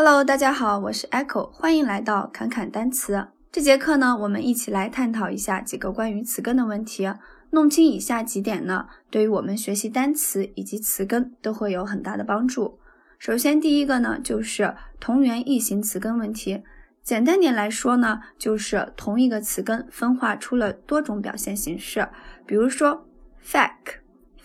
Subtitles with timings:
[0.00, 3.26] Hello，大家好，我是 Echo，欢迎来到侃侃单词。
[3.50, 7.12] 这节课呢，我们一起来探讨一下几个关于词根的问题。
[7.50, 12.78] 弄清以下几点呢，对于我们学习单词以及词根都会有很大的帮助。
[13.18, 16.62] 首先，第一个呢，就是同源异形词根问题。
[17.02, 22.08] 简单点来说呢，就是同一个词根分化出了多种表现形式。
[22.46, 23.04] 比如说
[23.44, 23.96] ，fact、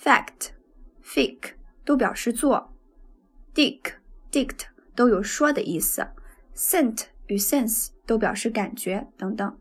[0.04, 0.48] fact、
[1.06, 1.52] fake
[1.86, 2.74] 都表示做
[3.54, 3.82] ，dick、
[4.32, 4.73] dict。
[4.96, 6.08] 都有说的意思
[6.56, 9.56] ，scent 与 sense 都表示感觉等等。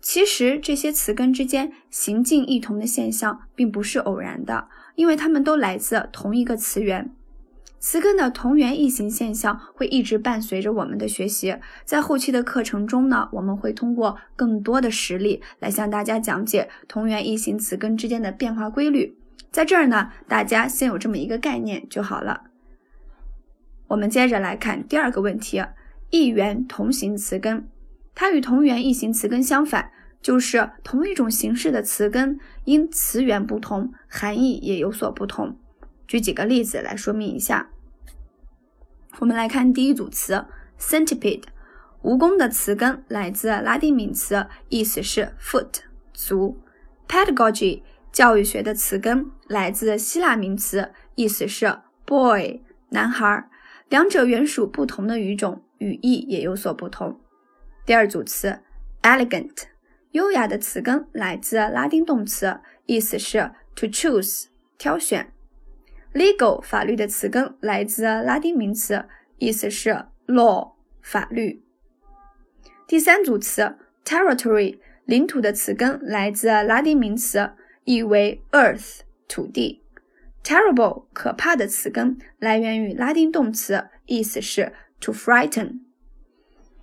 [0.00, 7.10] 其实这些词根之间形近异同的现象并不是偶然的，因为它们都来自同一个词源。
[7.80, 11.56] 词根的同源异形现象会一直伴随着我们的学习。
[11.84, 19.18] 在后期的课程中呢，我们会通过更多的实例来向大家讲解同源异形词根之间的变化规律。
[19.50, 22.44] 在这儿呢，大家先有这么一个概念就好了。
[23.88, 25.62] 我们接着来看第二个问题：
[26.10, 27.68] 异源同形词根，
[28.14, 29.90] 它与同源异形词根相反，
[30.22, 35.58] 就是同一种形式的词根，因词源不同，含义也有所不同。
[36.06, 37.70] 举几个例子来说明一下。
[39.18, 40.46] 我们来看第一组词
[40.78, 41.44] ：centipede，
[42.02, 45.80] 蜈蚣的词根来自拉丁名词，意思是 foot
[46.12, 46.58] 足
[47.06, 53.48] ；pedagogy，教育学的词根来自希腊名词，意思是 boy 男孩。
[53.94, 57.20] 两者原属不同的语种，语义也有所不同。
[57.86, 58.58] 第二组词
[59.02, 59.52] ，elegant，
[60.10, 65.32] 优雅的词根来自拉丁动词，意思是 to choose，挑选。
[66.12, 69.04] legal，法律的词根来自拉丁名词，
[69.38, 71.62] 意思是 law，法律。
[72.88, 77.52] 第三组词，territory，领土的词根来自拉丁名词，
[77.84, 79.83] 意为 earth，土地。
[80.44, 85.80] Terrible，可怕的词根来源于拉丁动词，意思是 to frighten。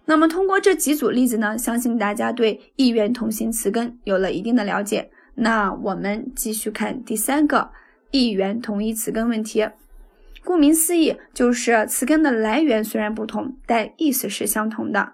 [0.05, 5.11] 那么通过这几组例子呢，相信大家对一源同形词根有了一定的了解。
[5.35, 7.71] 那我们继续看第三个
[8.09, 9.69] 一源同义词根问题。
[10.43, 15.13] 顾名思义，就是词根的来源虽然不同，但意思是相同的。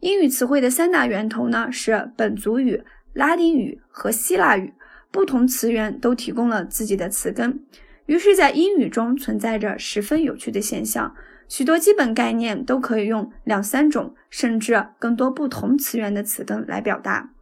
[0.00, 4.74] 英语词汇的三大源头呢是本族语、拉丁语和希腊语。
[5.12, 7.64] 不同词源都提供了自己的词根，
[8.06, 11.14] 于是，在英语中存在着十分有趣的现象。
[11.48, 17.34] 许多基本概念都可以用两三种甚至更多不同词源的词根来表达。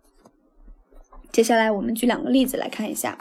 [1.31, 3.19] 接下来，我们举两个例子来看一下。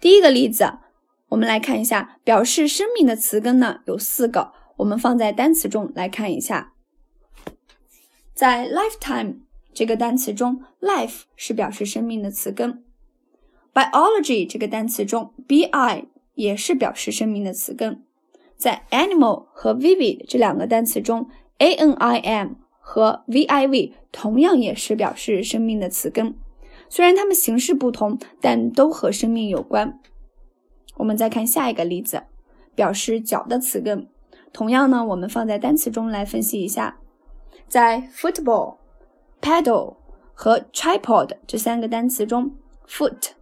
[0.00, 0.78] 第一个例子，
[1.28, 6.72] 我们来看一下表示生命的词根呢，有四个，我们放在单词中来看一下，
[8.34, 9.36] 在 lifetime。
[9.74, 12.84] 这个单词中，life 是表示生命的词根。
[13.74, 18.04] biology 这个单词中，bi 也是表示生命的词根。
[18.56, 26.36] 在 animal 和 vivid 这两个单词中，anim 和 viv 同样也是表示生命的词根。
[26.88, 29.98] 虽然它们形式不同，但都和生命有关。
[30.98, 32.22] 我们再看下一个例子，
[32.76, 34.06] 表示脚的词根。
[34.52, 37.00] 同样呢，我们放在单词中来分析一下，
[37.66, 38.76] 在 football。
[39.44, 39.96] Paddle
[40.32, 42.52] 和 tripod 这三个单词中
[42.88, 43.32] ，foot、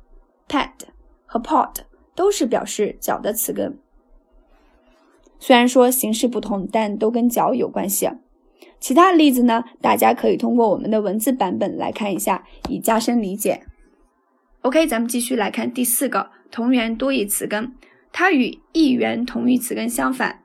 [0.49, 0.71] pad
[1.25, 1.77] 和 pod
[2.17, 3.79] 都是表示脚的词根。
[5.39, 8.11] 虽然说形式不同，但都跟脚有关系。
[8.81, 13.63] 其他的例子呢，大家可以通过我们的文字版本来看一下，以加深理解。
[14.63, 17.77] OK，咱们继续来看第四个同源多义词根，
[18.11, 20.42] 它与异源同义词根相反。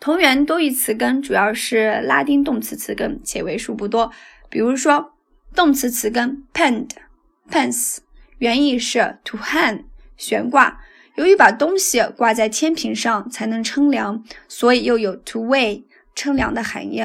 [0.00, 4.12] 同源多义词根主要是拉丁动词词根，且为数不多。
[4.48, 5.14] 比如说，
[5.54, 7.96] 动词词根 pend，pens，
[8.38, 9.86] 原意是 to hang，
[10.16, 10.78] 悬挂。
[11.16, 15.82] 由于把东西挂在天平上才能称量，所以又有 to weigh，
[16.14, 17.04] 称量的含义。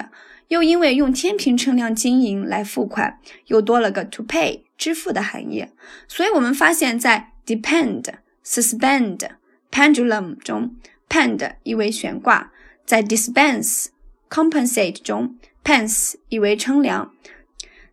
[0.49, 3.17] 又因为用天平称量金银来付款，
[3.47, 5.65] 又多了个 to pay，支付的含义。
[6.07, 10.75] 所以我们发现，在 depend，suspend，pendulum 中
[11.09, 12.51] ，pend 意为悬挂。
[12.85, 13.88] 在 dispense
[14.30, 17.12] compensate 中，pence 意为称量；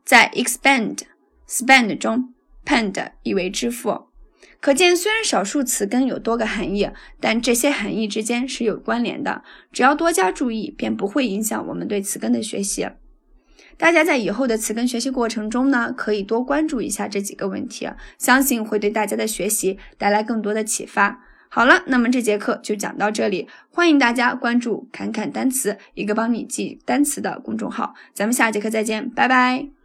[0.05, 1.01] 在 expend
[1.49, 2.35] spend 中
[2.65, 4.09] ，pend 意为支付。
[4.61, 9.43] 可见，虽然少数词根有多个含义，但这些含义之间是有关联的。
[9.73, 12.87] 只要多加注意，便不会影响我们对词根的学习。
[13.79, 17.89] 大家在以后的词根学习过程中呢，可以多关注一下这几个问题，
[18.19, 21.25] 相信会对大家的学习带来更多的启发。
[21.53, 27.95] 好了，那么这节课就讲到这里，欢迎大家关注“侃侃单词”，一个帮你记单词的公众号。
[28.15, 29.80] 咱们下节课再见，拜拜。